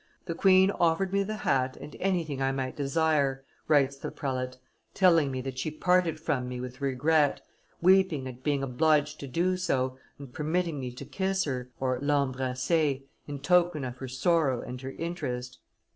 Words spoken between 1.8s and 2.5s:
anything